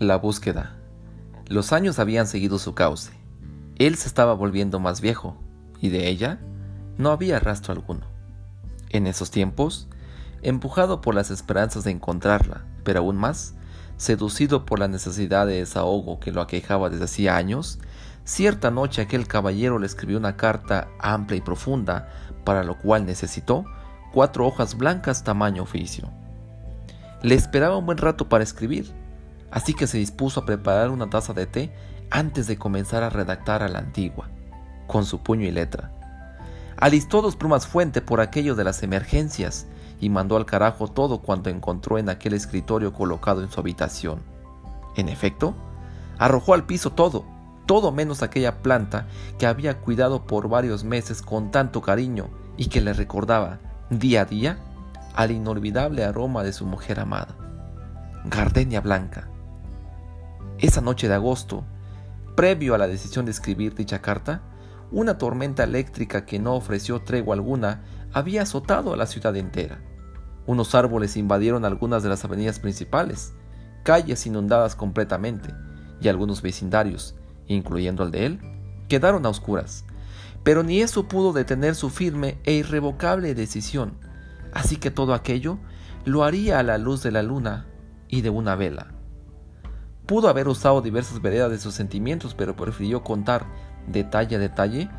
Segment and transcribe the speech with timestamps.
[0.00, 0.76] La búsqueda.
[1.46, 3.12] Los años habían seguido su cauce.
[3.76, 5.36] Él se estaba volviendo más viejo,
[5.78, 6.40] y de ella
[6.96, 8.06] no había rastro alguno.
[8.88, 9.88] En esos tiempos,
[10.42, 13.54] empujado por las esperanzas de encontrarla, pero aún más,
[13.98, 17.78] seducido por la necesidad de desahogo que lo aquejaba desde hacía años,
[18.24, 22.08] cierta noche aquel caballero le escribió una carta amplia y profunda,
[22.44, 23.66] para lo cual necesitó
[24.12, 26.10] cuatro hojas blancas tamaño oficio.
[27.22, 28.90] Le esperaba un buen rato para escribir,
[29.50, 31.72] así que se dispuso a preparar una taza de té
[32.10, 34.28] antes de comenzar a redactar a la antigua,
[34.86, 35.92] con su puño y letra.
[36.78, 39.66] Alistó dos plumas fuente por aquello de las emergencias
[40.00, 44.22] y mandó al carajo todo cuanto encontró en aquel escritorio colocado en su habitación.
[44.96, 45.54] En efecto,
[46.18, 47.26] arrojó al piso todo,
[47.66, 49.06] todo menos aquella planta
[49.38, 53.58] que había cuidado por varios meses con tanto cariño y que le recordaba
[53.90, 54.58] día a día
[55.14, 57.36] al inolvidable aroma de su mujer amada.
[58.24, 59.28] Gardenia blanca,
[60.58, 61.64] esa noche de agosto,
[62.36, 64.42] previo a la decisión de escribir dicha carta,
[64.92, 69.80] una tormenta eléctrica que no ofreció tregua alguna había azotado a la ciudad entera.
[70.46, 73.32] Unos árboles invadieron algunas de las avenidas principales,
[73.84, 75.54] calles inundadas completamente,
[76.00, 77.14] y algunos vecindarios,
[77.46, 78.40] incluyendo el de él,
[78.88, 79.84] quedaron a oscuras.
[80.42, 83.94] Pero ni eso pudo detener su firme e irrevocable decisión,
[84.52, 85.58] así que todo aquello
[86.04, 87.66] lo haría a la luz de la luna
[88.08, 88.88] y de una vela.
[90.06, 93.46] Pudo haber usado diversas veredas de sus sentimientos, pero prefirió contar
[93.86, 94.90] detalle a detalle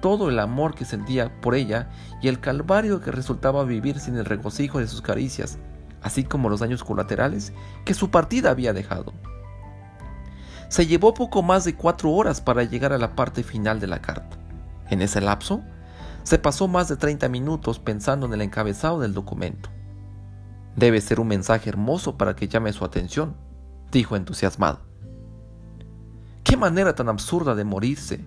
[0.00, 1.90] todo el amor que sentía por ella
[2.22, 5.58] y el calvario que resultaba vivir sin el regocijo de sus caricias,
[6.02, 7.52] así como los daños colaterales
[7.84, 9.12] que su partida había dejado.
[10.68, 14.00] Se llevó poco más de cuatro horas para llegar a la parte final de la
[14.00, 14.38] carta.
[14.88, 15.62] En ese lapso,
[16.22, 19.70] se pasó más de 30 minutos pensando en el encabezado del documento.
[20.76, 23.34] Debe ser un mensaje hermoso para que llame su atención,
[23.90, 24.80] dijo entusiasmado.
[26.44, 28.24] ¡Qué manera tan absurda de morirse!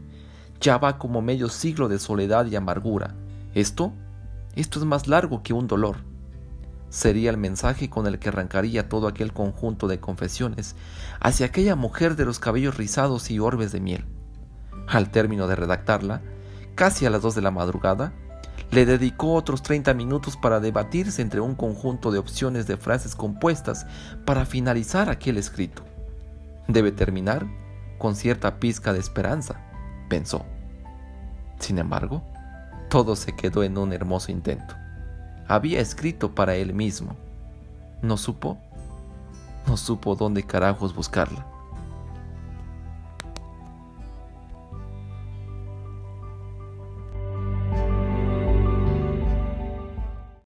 [0.60, 3.16] Ya va como medio siglo de soledad y amargura.
[3.54, 3.94] Esto,
[4.56, 5.98] esto es más largo que un dolor.
[6.90, 10.76] Sería el mensaje con el que arrancaría todo aquel conjunto de confesiones
[11.20, 14.06] hacia aquella mujer de los cabellos rizados y orbes de miel.
[14.88, 16.22] Al término de redactarla,
[16.76, 18.14] casi a las dos de la madrugada,
[18.72, 23.86] le dedicó otros 30 minutos para debatirse entre un conjunto de opciones de frases compuestas
[24.26, 25.84] para finalizar aquel escrito.
[26.68, 27.46] Debe terminar
[28.00, 29.60] con cierta pizca de esperanza,
[30.10, 30.46] pensó.
[31.60, 32.24] Sin embargo,
[32.90, 34.76] todo se quedó en un hermoso intento.
[35.48, 37.16] Había escrito para él mismo.
[38.02, 38.58] No supo,
[39.68, 41.53] no supo dónde carajos buscarla.